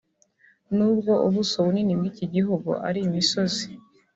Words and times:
nubwo 0.75 1.11
ubuso 1.27 1.55
bunini 1.65 1.93
bw’iki 1.99 2.25
gihugu 2.35 2.69
ari 2.87 2.99
imisozi 3.07 3.67